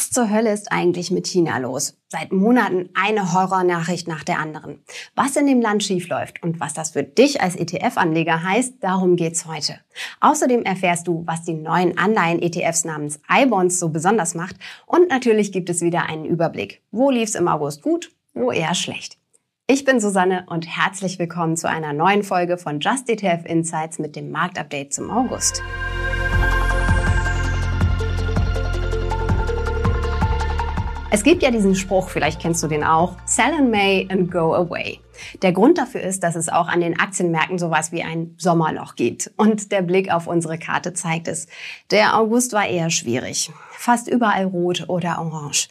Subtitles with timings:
[0.00, 1.98] Was zur Hölle ist eigentlich mit China los?
[2.08, 4.82] Seit Monaten eine Horrornachricht nach der anderen.
[5.14, 9.44] Was in dem Land schiefläuft und was das für dich als ETF-Anleger heißt, darum geht's
[9.44, 9.78] heute.
[10.22, 15.68] Außerdem erfährst du, was die neuen Anleihen-ETFs namens iBonds so besonders macht und natürlich gibt
[15.68, 16.80] es wieder einen Überblick.
[16.90, 19.18] Wo lief's im August gut, wo eher schlecht.
[19.66, 24.16] Ich bin Susanne und herzlich willkommen zu einer neuen Folge von Just ETF Insights mit
[24.16, 25.62] dem Marktupdate zum August.
[31.12, 34.54] Es gibt ja diesen Spruch, vielleicht kennst du den auch, sell in May and go
[34.54, 35.00] away.
[35.42, 39.28] Der Grund dafür ist, dass es auch an den Aktienmärkten sowas wie ein Sommerloch gibt.
[39.36, 41.48] Und der Blick auf unsere Karte zeigt es.
[41.90, 43.50] Der August war eher schwierig.
[43.72, 45.68] Fast überall rot oder orange.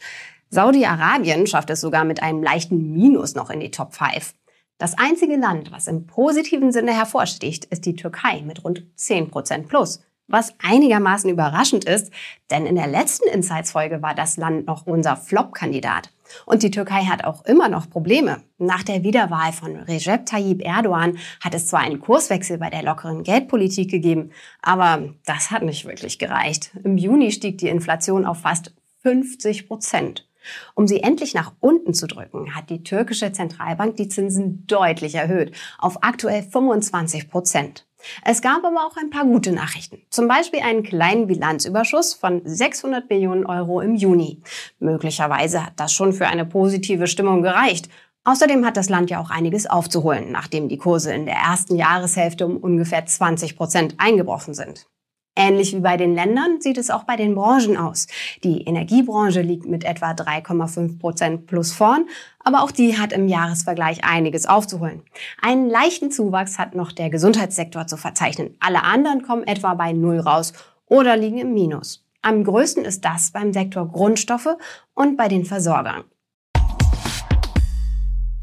[0.50, 4.34] Saudi-Arabien schafft es sogar mit einem leichten Minus noch in die Top 5.
[4.76, 10.00] Das einzige Land, was im positiven Sinne hervorsticht, ist die Türkei mit rund 10% plus
[10.30, 12.12] was einigermaßen überraschend ist,
[12.50, 16.10] denn in der letzten Insights-Folge war das Land noch unser Flop-Kandidat.
[16.46, 18.42] Und die Türkei hat auch immer noch Probleme.
[18.58, 23.24] Nach der Wiederwahl von Recep Tayyip Erdogan hat es zwar einen Kurswechsel bei der lockeren
[23.24, 24.30] Geldpolitik gegeben,
[24.62, 26.70] aber das hat nicht wirklich gereicht.
[26.84, 28.72] Im Juni stieg die Inflation auf fast
[29.02, 30.26] 50 Prozent.
[30.74, 35.54] Um sie endlich nach unten zu drücken, hat die türkische Zentralbank die Zinsen deutlich erhöht,
[35.78, 37.86] auf aktuell 25 Prozent.
[38.24, 40.02] Es gab aber auch ein paar gute Nachrichten.
[40.10, 44.40] Zum Beispiel einen kleinen Bilanzüberschuss von 600 Millionen Euro im Juni.
[44.78, 47.88] Möglicherweise hat das schon für eine positive Stimmung gereicht.
[48.24, 52.46] Außerdem hat das Land ja auch einiges aufzuholen, nachdem die Kurse in der ersten Jahreshälfte
[52.46, 54.86] um ungefähr 20 Prozent eingebrochen sind.
[55.36, 58.08] Ähnlich wie bei den Ländern sieht es auch bei den Branchen aus.
[58.42, 62.06] Die Energiebranche liegt mit etwa 3,5 Prozent plus vorn,
[62.40, 65.02] aber auch die hat im Jahresvergleich einiges aufzuholen.
[65.40, 68.56] Einen leichten Zuwachs hat noch der Gesundheitssektor zu verzeichnen.
[68.60, 70.52] Alle anderen kommen etwa bei Null raus
[70.86, 72.04] oder liegen im Minus.
[72.22, 74.56] Am größten ist das beim Sektor Grundstoffe
[74.94, 76.04] und bei den Versorgern.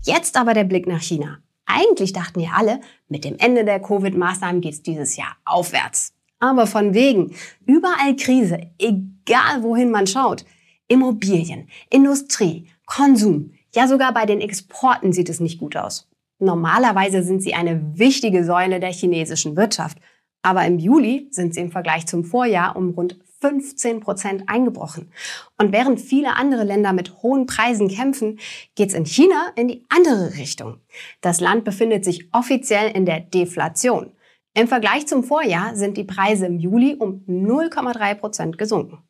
[0.03, 1.39] Jetzt aber der Blick nach China.
[1.65, 2.79] Eigentlich dachten wir alle,
[3.09, 6.16] mit dem Ende der Covid-Maßnahmen geht es dieses Jahr aufwärts.
[6.39, 7.35] Aber von wegen.
[7.65, 10.45] Überall Krise, egal wohin man schaut.
[10.87, 13.51] Immobilien, Industrie, Konsum.
[13.75, 16.09] Ja, sogar bei den Exporten sieht es nicht gut aus.
[16.39, 19.97] Normalerweise sind sie eine wichtige Säule der chinesischen Wirtschaft.
[20.43, 25.11] Aber im Juli sind sie im Vergleich zum Vorjahr um rund 15 Prozent eingebrochen.
[25.57, 28.39] Und während viele andere Länder mit hohen Preisen kämpfen,
[28.75, 30.77] geht es in China in die andere Richtung.
[31.21, 34.11] Das Land befindet sich offiziell in der Deflation.
[34.57, 39.03] Im Vergleich zum Vorjahr sind die Preise im Juli um 0,3 Prozent gesunken.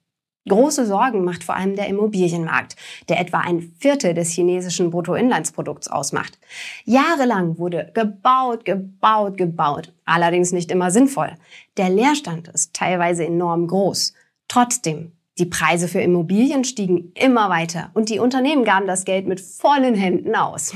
[0.50, 2.75] Große Sorgen macht vor allem der Immobilienmarkt,
[3.08, 6.38] der etwa ein Viertel des chinesischen Bruttoinlandsprodukts ausmacht.
[6.84, 11.34] Jahrelang wurde gebaut, gebaut, gebaut, allerdings nicht immer sinnvoll.
[11.78, 14.16] Der Leerstand ist teilweise enorm groß.
[14.50, 19.40] Trotzdem, die Preise für Immobilien stiegen immer weiter und die Unternehmen gaben das Geld mit
[19.40, 20.74] vollen Händen aus.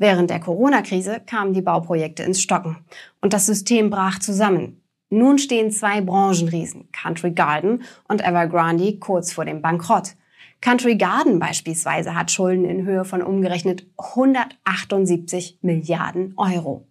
[0.00, 2.78] Während der Corona-Krise kamen die Bauprojekte ins Stocken
[3.20, 4.82] und das System brach zusammen.
[5.10, 10.14] Nun stehen zwei Branchenriesen, Country Garden und Evergrande, kurz vor dem Bankrott.
[10.62, 16.88] Country Garden beispielsweise hat Schulden in Höhe von umgerechnet 178 Milliarden Euro.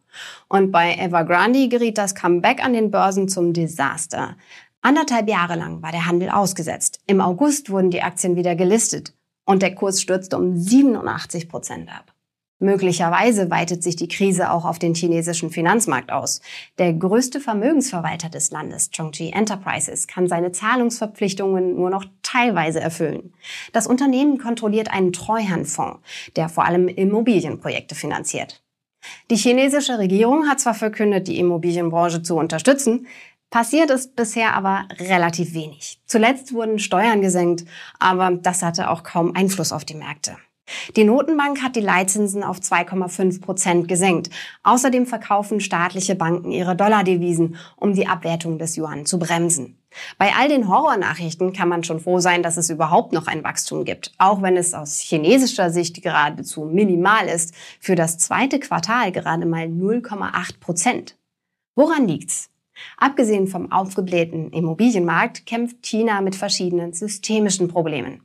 [0.48, 4.38] Und bei Evergrande geriet das Comeback an den Börsen zum Desaster.
[4.82, 7.00] Anderthalb Jahre lang war der Handel ausgesetzt.
[7.08, 9.16] Im August wurden die Aktien wieder gelistet
[9.46, 12.14] und der Kurs stürzte um 87 Prozent ab.
[12.60, 16.42] Möglicherweise weitet sich die Krise auch auf den chinesischen Finanzmarkt aus.
[16.78, 23.34] Der größte Vermögensverwalter des Landes, Chongqing Enterprises, kann seine Zahlungsverpflichtungen nur noch teilweise erfüllen.
[23.72, 26.00] Das Unternehmen kontrolliert einen Treuhandfonds,
[26.36, 28.62] der vor allem Immobilienprojekte finanziert.
[29.32, 33.08] Die chinesische Regierung hat zwar verkündet, die Immobilienbranche zu unterstützen,
[33.50, 36.00] Passiert ist bisher aber relativ wenig.
[36.06, 37.66] Zuletzt wurden Steuern gesenkt,
[37.98, 40.38] aber das hatte auch kaum Einfluss auf die Märkte.
[40.96, 44.30] Die Notenbank hat die Leitzinsen auf 2,5 Prozent gesenkt.
[44.64, 49.76] Außerdem verkaufen staatliche Banken ihre Dollardevisen, um die Abwertung des Yuan zu bremsen.
[50.18, 53.86] Bei all den Horrornachrichten kann man schon froh sein, dass es überhaupt noch ein Wachstum
[53.86, 57.56] gibt, auch wenn es aus chinesischer Sicht geradezu minimal ist.
[57.80, 61.18] Für das zweite Quartal gerade mal 0,8 Prozent.
[61.76, 62.50] Woran liegt's?
[62.98, 68.22] Abgesehen vom aufgeblähten Immobilienmarkt kämpft China mit verschiedenen systemischen Problemen.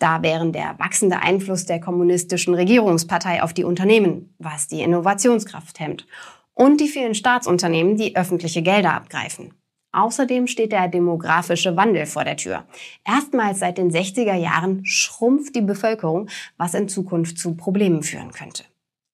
[0.00, 6.06] Da wären der wachsende Einfluss der kommunistischen Regierungspartei auf die Unternehmen, was die Innovationskraft hemmt,
[6.54, 9.52] und die vielen Staatsunternehmen, die öffentliche Gelder abgreifen.
[9.92, 12.64] Außerdem steht der demografische Wandel vor der Tür.
[13.04, 18.64] Erstmals seit den 60er Jahren schrumpft die Bevölkerung, was in Zukunft zu Problemen führen könnte.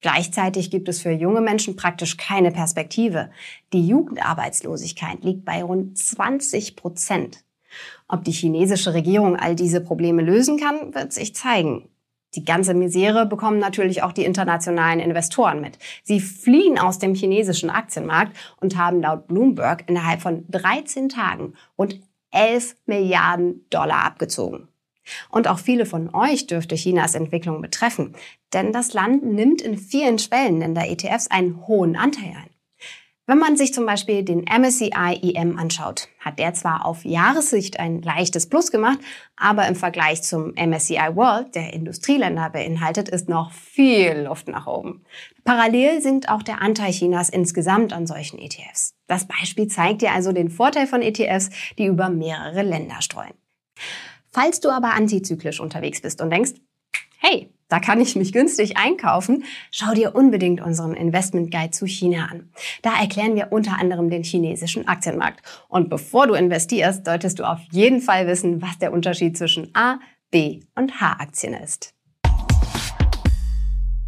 [0.03, 3.31] Gleichzeitig gibt es für junge Menschen praktisch keine Perspektive.
[3.73, 7.46] Die Jugendarbeitslosigkeit liegt bei rund 20 Prozent.
[8.08, 11.88] Ob die chinesische Regierung all diese Probleme lösen kann, wird sich zeigen.
[12.34, 15.78] Die ganze Misere bekommen natürlich auch die internationalen Investoren mit.
[16.05, 22.00] Sie fliehen aus dem chinesischen Aktienmarkt und haben laut Bloomberg innerhalb von 13 Tagen rund
[22.32, 24.69] 11 Milliarden Dollar abgezogen.
[25.31, 28.14] Und auch viele von euch dürfte Chinas Entwicklung betreffen,
[28.52, 32.56] denn das Land nimmt in vielen Schwellenländer-ETFs einen hohen Anteil ein.
[33.28, 38.00] Wenn man sich zum Beispiel den MSCI EM anschaut, hat der zwar auf Jahressicht ein
[38.00, 39.00] leichtes Plus gemacht,
[39.37, 45.05] aber im Vergleich zum MSCI World, der Industrieländer beinhaltet, ist noch viel Luft nach oben.
[45.43, 48.94] Parallel sinkt auch der Anteil Chinas insgesamt an solchen ETFs.
[49.08, 53.34] Das Beispiel zeigt dir also den Vorteil von ETFs, die über mehrere Länder streuen.
[54.31, 56.52] Falls du aber antizyklisch unterwegs bist und denkst,
[57.19, 62.29] hey, da kann ich mich günstig einkaufen, schau dir unbedingt unseren Investment Guide zu China
[62.31, 62.51] an.
[62.83, 65.43] Da erklären wir unter anderem den chinesischen Aktienmarkt.
[65.69, 69.99] Und bevor du investierst, solltest du auf jeden Fall wissen, was der Unterschied zwischen A,
[70.31, 71.93] B und H-Aktien ist.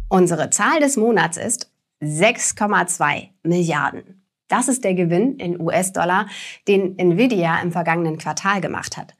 [0.07, 1.71] Unsere Zahl des Monats ist
[2.01, 4.25] 6,2 Milliarden.
[4.47, 6.27] Das ist der Gewinn in US-Dollar,
[6.67, 9.13] den Nvidia im vergangenen Quartal gemacht hat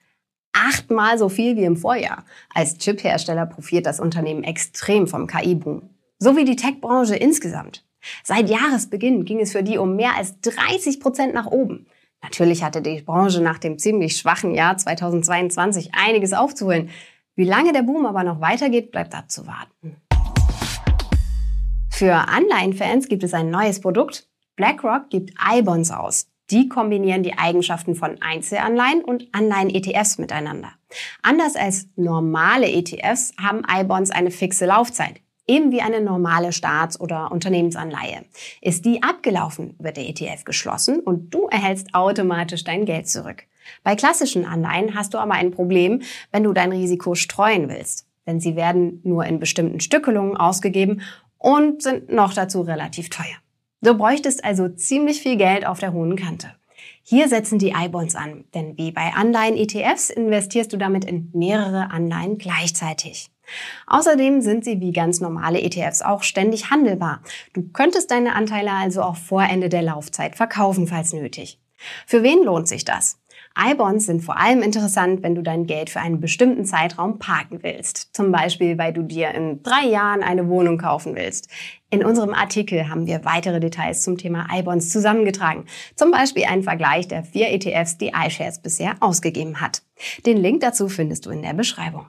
[0.68, 2.24] achtmal so viel wie im Vorjahr.
[2.54, 5.90] Als Chip-Hersteller profitiert das Unternehmen extrem vom KI-Boom.
[6.18, 7.86] So wie die Tech-Branche insgesamt.
[8.24, 11.88] Seit Jahresbeginn ging es für die um mehr als 30 Prozent nach oben.
[12.22, 16.90] Natürlich hatte die Branche nach dem ziemlich schwachen Jahr 2022 einiges aufzuholen.
[17.36, 19.96] Wie lange der Boom aber noch weitergeht, bleibt abzuwarten.
[21.90, 24.28] Für Anleihenfans gibt es ein neues Produkt.
[24.56, 26.29] BlackRock gibt iBonds aus.
[26.52, 30.72] Die kombinieren die Eigenschaften von Einzelanleihen und Anleihen-ETFs miteinander.
[31.22, 35.22] Anders als normale ETFs haben iBonds eine fixe Laufzeit.
[35.48, 38.26] Eben wie eine normale Staats- oder Unternehmensanleihe.
[38.62, 43.44] Ist die abgelaufen, wird der ETF geschlossen und du erhältst automatisch dein Geld zurück.
[43.84, 46.02] Bei klassischen Anleihen hast du aber ein Problem,
[46.32, 48.08] wenn du dein Risiko streuen willst.
[48.28, 51.02] Denn sie werden nur in bestimmten Stückelungen ausgegeben
[51.38, 53.38] und sind noch dazu relativ teuer.
[53.82, 56.54] Du bräuchtest also ziemlich viel Geld auf der hohen Kante.
[57.02, 62.38] Hier setzen die iBonds an, denn wie bei Anleihen-ETFs investierst du damit in mehrere Anleihen
[62.38, 63.32] gleichzeitig.
[63.88, 67.22] Außerdem sind sie wie ganz normale ETFs auch ständig handelbar.
[67.54, 71.60] Du könntest deine Anteile also auch vor Ende der Laufzeit verkaufen, falls nötig.
[72.06, 73.20] Für wen lohnt sich das?
[73.58, 78.16] iBonds sind vor allem interessant, wenn du dein Geld für einen bestimmten Zeitraum parken willst.
[78.16, 81.50] Zum Beispiel, weil du dir in drei Jahren eine Wohnung kaufen willst.
[81.90, 85.66] In unserem Artikel haben wir weitere Details zum Thema iBonds zusammengetragen.
[85.96, 89.82] Zum Beispiel einen Vergleich der vier ETFs, die iShares bisher ausgegeben hat.
[90.26, 92.06] Den Link dazu findest du in der Beschreibung.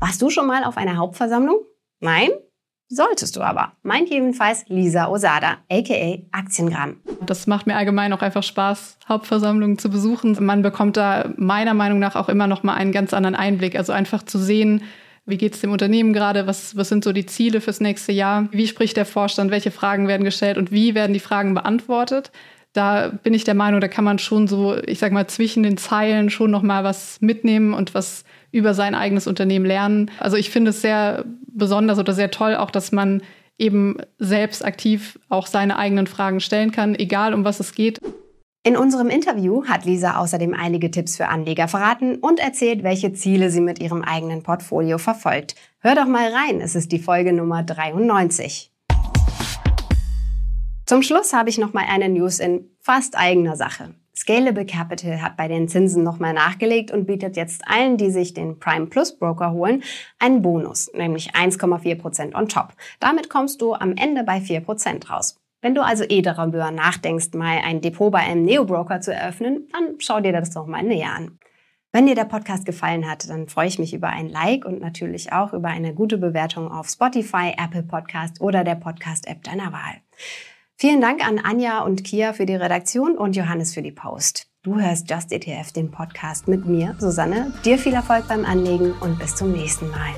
[0.00, 1.60] Warst du schon mal auf einer Hauptversammlung?
[2.00, 2.30] Nein?
[2.94, 3.72] Solltest du aber.
[3.82, 6.96] Meint jedenfalls Lisa Osada, aka Aktiengramm.
[7.24, 10.36] Das macht mir allgemein auch einfach Spaß, Hauptversammlungen zu besuchen.
[10.44, 13.76] Man bekommt da meiner Meinung nach auch immer noch mal einen ganz anderen Einblick.
[13.76, 14.82] Also einfach zu sehen,
[15.24, 16.46] wie geht es dem Unternehmen gerade?
[16.46, 18.48] Was, was sind so die Ziele fürs nächste Jahr?
[18.50, 19.50] Wie spricht der Vorstand?
[19.50, 22.30] Welche Fragen werden gestellt und wie werden die Fragen beantwortet?
[22.72, 25.76] Da bin ich der Meinung, da kann man schon so, ich sag mal, zwischen den
[25.76, 30.10] Zeilen schon noch mal was mitnehmen und was über sein eigenes Unternehmen lernen.
[30.18, 33.22] Also ich finde es sehr besonders oder sehr toll auch, dass man
[33.58, 37.98] eben selbst aktiv auch seine eigenen Fragen stellen kann, egal um was es geht.
[38.64, 43.50] In unserem Interview hat Lisa außerdem einige Tipps für Anleger verraten und erzählt, welche Ziele
[43.50, 45.56] sie mit ihrem eigenen Portfolio verfolgt.
[45.80, 48.71] Hör doch mal rein, es ist die Folge Nummer 93.
[50.92, 53.94] Zum Schluss habe ich noch mal eine News in fast eigener Sache.
[54.14, 58.58] Scalable Capital hat bei den Zinsen nochmal nachgelegt und bietet jetzt allen, die sich den
[58.58, 59.82] Prime Plus Broker holen,
[60.18, 62.74] einen Bonus, nämlich 1,4% on top.
[63.00, 65.40] Damit kommst du am Ende bei 4% raus.
[65.62, 69.94] Wenn du also eh darüber nachdenkst, mal ein Depot bei einem Neo-Broker zu eröffnen, dann
[69.98, 71.38] schau dir das doch mal näher an.
[71.90, 75.32] Wenn dir der Podcast gefallen hat, dann freue ich mich über ein Like und natürlich
[75.32, 80.02] auch über eine gute Bewertung auf Spotify, Apple Podcast oder der Podcast-App deiner Wahl.
[80.82, 84.48] Vielen Dank an Anja und Kia für die Redaktion und Johannes für die Post.
[84.64, 87.54] Du hörst Just ETF, den Podcast mit mir, Susanne.
[87.64, 90.10] Dir viel Erfolg beim Anlegen und bis zum nächsten Mal.